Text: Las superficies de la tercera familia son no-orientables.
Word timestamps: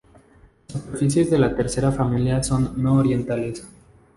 Las 0.73 0.81
superficies 0.81 1.29
de 1.29 1.37
la 1.37 1.55
tercera 1.55 1.91
familia 1.91 2.41
son 2.41 2.73
no-orientables. 2.81 3.67